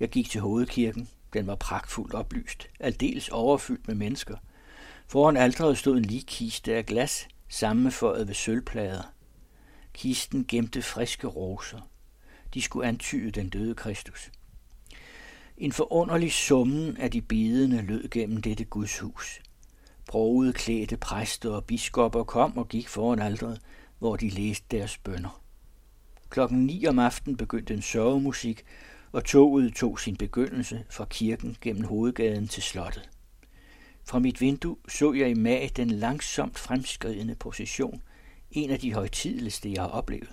Jeg 0.00 0.08
gik 0.08 0.30
til 0.30 0.40
hovedkirken. 0.40 1.08
Den 1.32 1.46
var 1.46 1.54
pragtfuldt 1.54 2.14
oplyst, 2.14 2.68
aldeles 2.80 3.28
overfyldt 3.28 3.88
med 3.88 3.94
mennesker. 3.94 4.36
Foran 5.06 5.36
alteret 5.36 5.78
stod 5.78 5.96
en 5.96 6.04
ligkiste 6.04 6.74
af 6.74 6.86
glas, 6.86 7.28
sammenføjet 7.48 8.28
ved 8.28 8.34
sølvplader. 8.34 9.02
Kisten 9.92 10.44
gemte 10.48 10.82
friske 10.82 11.26
roser. 11.26 11.80
De 12.54 12.62
skulle 12.62 12.88
antyde 12.88 13.30
den 13.30 13.48
døde 13.48 13.74
Kristus. 13.74 14.30
En 15.56 15.72
forunderlig 15.72 16.32
summen 16.32 16.96
af 16.96 17.10
de 17.10 17.22
bedende 17.22 17.82
lød 17.82 18.08
gennem 18.08 18.42
dette 18.42 18.64
gudshus. 18.64 19.40
Broget 20.06 20.54
klædte 20.54 20.96
præster 20.96 21.50
og 21.50 21.64
biskopper 21.64 22.24
kom 22.24 22.56
og 22.56 22.68
gik 22.68 22.88
foran 22.88 23.18
alderet, 23.18 23.60
hvor 23.98 24.16
de 24.16 24.28
læste 24.28 24.66
deres 24.70 24.98
bønder. 24.98 25.42
Klokken 26.30 26.66
ni 26.66 26.86
om 26.86 26.98
aftenen 26.98 27.36
begyndte 27.36 27.74
en 27.74 27.82
sørgemusik, 27.82 28.62
og 29.12 29.24
toget 29.24 29.74
tog 29.74 30.00
sin 30.00 30.16
begyndelse 30.16 30.84
fra 30.90 31.04
kirken 31.04 31.56
gennem 31.60 31.84
hovedgaden 31.84 32.48
til 32.48 32.62
slottet. 32.62 33.10
Fra 34.04 34.18
mit 34.18 34.40
vindue 34.40 34.76
så 34.88 35.12
jeg 35.12 35.30
i 35.30 35.34
mag 35.34 35.70
den 35.76 35.90
langsomt 35.90 36.58
fremskridende 36.58 37.34
position, 37.34 38.02
en 38.50 38.70
af 38.70 38.80
de 38.80 38.94
højtideligste, 38.94 39.72
jeg 39.72 39.82
har 39.82 39.88
oplevet. 39.88 40.30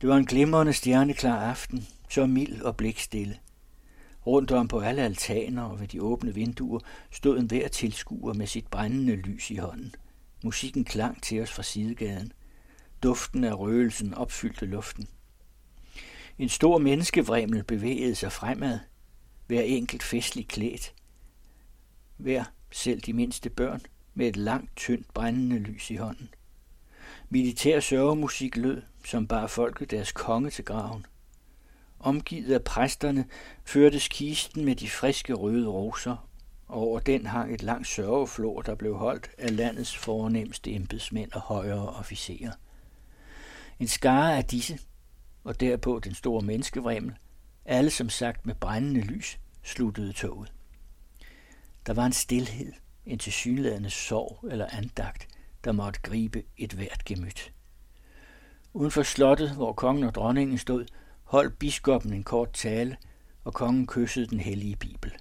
Det 0.00 0.08
var 0.08 0.16
en 0.16 0.26
glimrende 0.26 0.72
stjerneklar 0.72 1.40
aften, 1.50 1.86
så 2.10 2.26
mild 2.26 2.62
og 2.62 2.76
blikstille. 2.76 3.38
Rundt 4.26 4.50
om 4.50 4.68
på 4.68 4.80
alle 4.80 5.02
altaner 5.02 5.62
og 5.62 5.80
ved 5.80 5.88
de 5.88 6.02
åbne 6.02 6.34
vinduer 6.34 6.80
stod 7.10 7.38
en 7.38 7.46
hver 7.46 7.68
tilskuer 7.68 8.34
med 8.34 8.46
sit 8.46 8.66
brændende 8.66 9.16
lys 9.16 9.50
i 9.50 9.56
hånden. 9.56 9.94
Musikken 10.44 10.84
klang 10.84 11.22
til 11.22 11.42
os 11.42 11.52
fra 11.52 11.62
sidegaden. 11.62 12.32
Duften 13.02 13.44
af 13.44 13.58
røgelsen 13.58 14.14
opfyldte 14.14 14.66
luften. 14.66 15.08
En 16.38 16.48
stor 16.48 16.78
menneskevremel 16.78 17.64
bevægede 17.64 18.14
sig 18.14 18.32
fremad, 18.32 18.78
hver 19.46 19.62
enkelt 19.62 20.02
festlig 20.02 20.48
klædt. 20.48 20.94
Hver, 22.16 22.44
selv 22.70 23.00
de 23.00 23.12
mindste 23.12 23.50
børn, 23.50 23.80
med 24.14 24.28
et 24.28 24.36
langt, 24.36 24.76
tyndt, 24.76 25.14
brændende 25.14 25.58
lys 25.58 25.90
i 25.90 25.96
hånden. 25.96 26.28
Militær 27.28 27.80
sørgemusik 27.80 28.56
lød, 28.56 28.82
som 29.04 29.26
bar 29.26 29.46
folket 29.46 29.90
deres 29.90 30.12
konge 30.12 30.50
til 30.50 30.64
graven. 30.64 31.06
Omgivet 32.06 32.54
af 32.54 32.64
præsterne 32.64 33.24
førtes 33.64 34.08
kisten 34.08 34.64
med 34.64 34.76
de 34.76 34.90
friske 34.90 35.32
røde 35.34 35.68
roser, 35.68 36.28
og 36.68 36.80
over 36.80 37.00
den 37.00 37.26
hang 37.26 37.54
et 37.54 37.62
langt 37.62 37.86
sørgeflor, 37.86 38.62
der 38.62 38.74
blev 38.74 38.96
holdt 38.96 39.30
af 39.38 39.56
landets 39.56 39.96
fornemmeste 39.96 40.72
embedsmænd 40.72 41.32
og 41.32 41.40
højere 41.40 41.88
officerer. 41.88 42.52
En 43.80 43.88
skare 43.88 44.36
af 44.36 44.44
disse, 44.44 44.78
og 45.44 45.60
derpå 45.60 46.00
den 46.04 46.14
store 46.14 46.42
menneskevremel, 46.42 47.14
alle 47.64 47.90
som 47.90 48.08
sagt 48.08 48.46
med 48.46 48.54
brændende 48.54 49.00
lys, 49.00 49.38
sluttede 49.62 50.12
toget. 50.12 50.52
Der 51.86 51.94
var 51.94 52.06
en 52.06 52.12
stillhed, 52.12 52.72
en 53.06 53.18
tilsyneladende 53.18 53.90
sorg 53.90 54.48
eller 54.50 54.66
andagt, 54.72 55.28
der 55.64 55.72
måtte 55.72 56.00
gribe 56.00 56.42
et 56.56 56.72
hvert 56.72 57.04
gemyt. 57.04 57.52
Uden 58.72 58.90
for 58.90 59.02
slottet, 59.02 59.50
hvor 59.50 59.72
kongen 59.72 60.04
og 60.04 60.14
dronningen 60.14 60.58
stod, 60.58 60.86
holdt 61.26 61.58
biskoppen 61.58 62.12
en 62.12 62.24
kort 62.24 62.52
tale, 62.52 62.96
og 63.44 63.54
kongen 63.54 63.86
kyssede 63.86 64.26
den 64.26 64.40
hellige 64.40 64.76
bibel. 64.76 65.12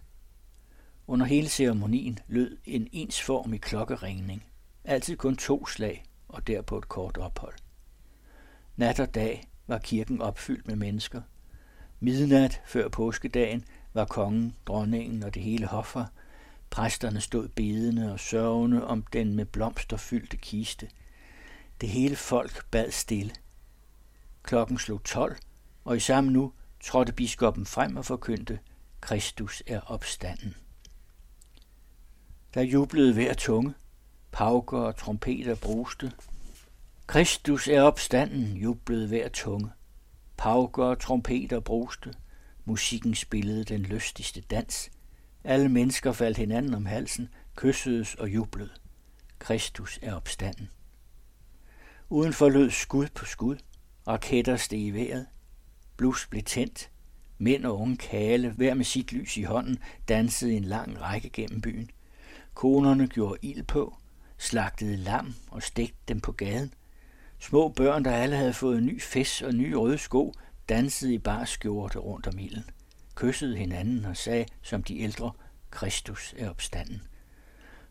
Under 1.08 1.26
hele 1.26 1.50
ceremonien 1.50 2.20
lød 2.28 2.58
en 2.66 2.88
ensformig 2.92 3.62
klokkeringning. 3.62 4.46
Altid 4.84 5.18
kun 5.18 5.36
to 5.36 5.66
slag, 5.66 6.04
og 6.28 6.48
derpå 6.48 6.78
et 6.78 6.90
kort 6.90 7.18
ophold. 7.18 7.54
Nat 8.76 9.00
og 9.00 9.16
dag 9.16 9.48
var 9.68 9.78
kirken 9.78 10.22
opfyldt 10.22 10.68
med 10.68 10.76
mennesker. 10.76 11.22
Midnat 12.00 12.62
før 12.66 12.90
påskedagen 12.90 13.66
var 13.94 14.06
kongen, 14.06 14.56
dronningen 14.66 15.24
og 15.24 15.34
det 15.34 15.42
hele 15.42 15.66
hoffer. 15.66 16.06
Præsterne 16.70 17.22
stod 17.22 17.48
bedende 17.48 18.14
og 18.14 18.20
sørgende 18.20 18.88
om 18.88 19.04
den 19.14 19.36
med 19.36 19.46
blomster 19.46 19.98
fyldte 19.98 20.38
kiste. 20.38 20.90
Det 21.82 21.90
hele 21.90 22.16
folk 22.16 22.70
bad 22.72 22.92
stille. 22.92 23.32
Klokken 24.44 24.78
slog 24.78 25.04
tolv, 25.04 25.36
og 25.86 25.98
i 25.98 26.00
samme 26.00 26.32
nu 26.32 26.54
trådte 26.84 27.14
biskoppen 27.14 27.66
frem 27.66 27.98
og 27.98 28.06
forkyndte, 28.06 28.60
Kristus 29.02 29.64
er 29.68 29.80
opstanden. 29.80 30.56
Der 32.54 32.62
jublede 32.62 33.14
hver 33.14 33.34
tunge, 33.34 33.74
pauker 34.32 34.78
og 34.78 34.98
trompeter 34.98 35.56
bruste. 35.56 36.12
Kristus 37.08 37.68
er 37.68 37.82
opstanden, 37.82 38.58
jublede 38.58 39.08
hver 39.08 39.30
tunge. 39.30 39.70
Pauker 40.38 40.84
og 40.84 41.00
trompeter 41.00 41.60
bruste. 41.60 42.14
Musikken 42.66 43.16
spillede 43.16 43.64
den 43.64 43.82
lystigste 43.82 44.42
dans. 44.42 44.92
Alle 45.44 45.70
mennesker 45.70 46.12
faldt 46.12 46.38
hinanden 46.38 46.74
om 46.74 46.86
halsen, 46.86 47.30
kyssedes 47.56 48.16
og 48.16 48.30
jublede. 48.30 48.70
Kristus 49.40 50.00
er 50.02 50.16
opstanden. 50.16 50.70
Udenfor 52.10 52.50
lød 52.50 52.70
skud 52.70 53.08
på 53.16 53.26
skud. 53.26 53.58
Raketter 54.08 54.58
steg 54.58 54.80
i 54.80 54.92
vejret. 54.92 55.28
Blus 55.98 56.28
blev 56.28 56.44
tændt. 56.44 56.90
Mænd 57.38 57.66
og 57.66 57.80
unge 57.80 57.98
kale, 57.98 58.50
hver 58.50 58.74
med 58.74 58.86
sit 58.86 59.12
lys 59.12 59.38
i 59.38 59.44
hånden, 59.44 59.78
dansede 60.08 60.54
en 60.54 60.64
lang 60.64 61.02
række 61.02 61.30
gennem 61.30 61.62
byen. 61.62 61.90
Konerne 62.54 63.08
gjorde 63.08 63.40
ild 63.42 63.64
på, 63.64 63.98
slagtede 64.38 64.98
lam 64.98 65.34
og 65.52 65.64
stegte 65.64 65.98
dem 66.08 66.22
på 66.22 66.32
gaden. 66.32 66.74
Små 67.40 67.70
børn, 67.70 68.06
der 68.06 68.12
alle 68.12 68.36
havde 68.36 68.54
fået 68.54 68.84
ny 68.84 69.02
fes 69.02 69.42
og 69.42 69.54
nye 69.54 69.76
røde 69.76 69.98
sko, 69.98 70.34
dansede 70.70 71.14
i 71.14 71.18
bar 71.18 71.46
skjorte 71.46 72.00
rundt 72.00 72.28
om 72.28 72.40
ilden, 72.40 72.70
kyssede 73.16 73.58
hinanden 73.58 74.06
og 74.06 74.18
sagde, 74.18 74.46
som 74.62 74.84
de 74.84 75.00
ældre, 75.00 75.32
Kristus 75.72 76.36
er 76.38 76.50
opstanden. 76.50 77.02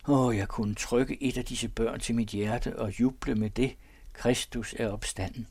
Åh, 0.09 0.37
jeg 0.37 0.49
kunne 0.49 0.75
trykke 0.75 1.23
et 1.23 1.39
af 1.39 1.45
disse 1.45 1.69
børn 1.69 2.01
til 2.01 2.15
mit 2.15 2.29
hjerte 2.29 2.79
og 2.79 3.01
juble 3.01 3.35
med 3.35 3.51
det, 3.51 3.77
Kristus 4.13 4.75
er 4.79 4.89
opstanden. 4.89 5.47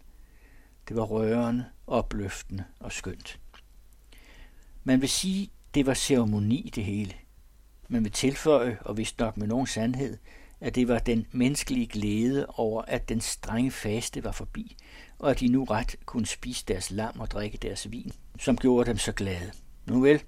Det 0.88 0.96
var 0.96 1.04
rørende, 1.04 1.66
opløftende 1.88 2.64
og 2.80 2.92
skønt. 2.92 3.40
Man 4.84 5.02
vil 5.02 5.10
sige, 5.10 5.50
det 5.74 5.86
var 5.86 5.94
ceremoni 5.94 6.72
det 6.76 6.86
hele. 6.86 7.14
Man 7.88 8.04
vil 8.04 8.12
tilføje, 8.12 8.78
og 8.82 8.98
vist 8.98 9.20
nok 9.20 9.38
med 9.38 9.48
nogen 9.48 9.68
sandhed, 9.68 10.18
at 10.60 10.76
det 10.76 10.88
var 10.88 11.00
den 11.00 11.26
menneskelige 11.32 11.88
glæde 11.88 12.46
over, 12.48 12.82
at 12.82 13.10
den 13.10 13.22
strenge 13.22 13.72
faste 13.72 14.24
var 14.24 14.32
forbi, 14.32 14.76
og 15.20 15.32
at 15.32 15.40
de 15.40 15.48
nu 15.48 15.64
ret 15.64 15.96
kunne 16.06 16.26
spise 16.26 16.66
deres 16.68 16.92
lam 16.92 17.20
og 17.20 17.32
drikke 17.32 17.58
deres 17.58 17.92
vin, 17.92 18.12
som 18.40 18.58
gjorde 18.58 18.90
dem 18.90 18.98
så 18.98 19.12
glade. 19.12 19.52
Nu 19.86 20.02
vel, 20.02 20.24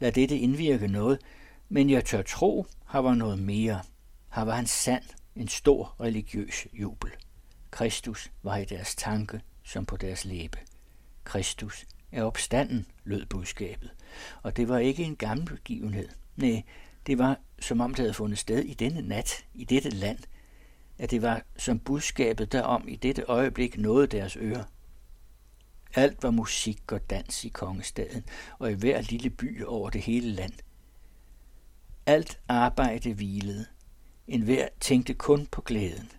lad 0.00 0.12
dette 0.12 0.38
indvirke 0.38 0.88
noget, 0.88 1.18
men 1.68 1.90
jeg 1.90 2.04
tør 2.04 2.22
tro, 2.22 2.66
har 2.86 3.00
var 3.00 3.14
noget 3.14 3.38
mere. 3.38 3.80
Her 4.34 4.42
var 4.42 4.58
en 4.58 4.66
sand, 4.66 5.04
en 5.36 5.48
stor 5.48 5.96
religiøs 6.00 6.66
jubel. 6.72 7.10
Kristus 7.70 8.32
var 8.42 8.56
i 8.56 8.64
deres 8.64 8.94
tanke 8.94 9.40
som 9.64 9.86
på 9.86 9.96
deres 9.96 10.24
læbe. 10.24 10.58
Kristus 11.24 11.86
er 12.12 12.22
opstanden, 12.22 12.86
lød 13.04 13.26
budskabet. 13.26 13.90
Og 14.42 14.56
det 14.56 14.68
var 14.68 14.78
ikke 14.78 15.04
en 15.04 15.16
gammel 15.16 15.46
begivenhed. 15.46 16.08
Nej, 16.36 16.62
det 17.06 17.18
var, 17.18 17.38
som 17.60 17.80
om 17.80 17.90
det 17.90 17.98
havde 17.98 18.14
fundet 18.14 18.38
sted 18.38 18.64
i 18.64 18.74
denne 18.74 19.02
nat, 19.02 19.44
i 19.54 19.64
dette 19.64 19.90
land, 19.90 20.18
at 20.98 21.10
det 21.10 21.22
var 21.22 21.42
som 21.56 21.78
budskabet 21.78 22.52
derom 22.52 22.88
i 22.88 22.96
dette 22.96 23.22
øjeblik 23.22 23.78
nåede 23.78 24.06
deres 24.06 24.36
ører. 24.36 24.64
Alt 25.94 26.22
var 26.22 26.30
musik 26.30 26.92
og 26.92 27.10
dans 27.10 27.44
i 27.44 27.48
kongestaden 27.48 28.24
og 28.58 28.70
i 28.70 28.74
hver 28.74 29.00
lille 29.00 29.30
by 29.30 29.64
over 29.64 29.90
det 29.90 30.00
hele 30.00 30.30
land. 30.30 30.52
Alt 32.06 32.40
arbejde 32.48 33.14
hvilede. 33.14 33.66
En 34.28 34.42
hver 34.42 34.68
tænkte 34.80 35.14
kun 35.14 35.46
på 35.46 35.60
glæden. 35.60 36.10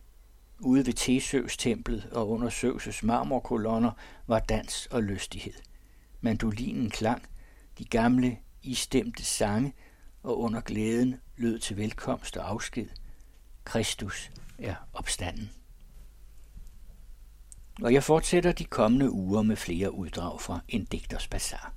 Ude 0.59 0.85
ved 0.85 0.93
Tesøs 0.93 1.57
templet 1.57 2.09
og 2.11 2.29
under 2.29 2.49
Søvses 2.49 3.03
marmorkolonner 3.03 3.91
var 4.27 4.39
dans 4.39 4.85
og 4.91 5.03
lystighed. 5.03 5.53
Mandolinen 6.21 6.89
klang, 6.89 7.23
de 7.77 7.85
gamle 7.85 8.37
istemte 8.61 9.25
sange, 9.25 9.73
og 10.23 10.39
under 10.39 10.61
glæden 10.61 11.15
lød 11.37 11.59
til 11.59 11.77
velkomst 11.77 12.37
og 12.37 12.49
afsked. 12.49 12.87
Kristus 13.63 14.31
er 14.59 14.75
opstanden. 14.93 15.49
Og 17.81 17.93
jeg 17.93 18.03
fortsætter 18.03 18.51
de 18.51 18.65
kommende 18.65 19.11
uger 19.11 19.41
med 19.41 19.55
flere 19.55 19.91
uddrag 19.91 20.41
fra 20.41 20.59
en 20.67 20.85
digters 20.85 21.27
bazar. 21.27 21.74